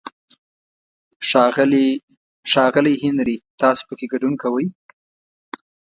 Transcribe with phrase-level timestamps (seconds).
[2.53, 4.65] ښاغلی هنري، تاسو پکې ګډون کوئ؟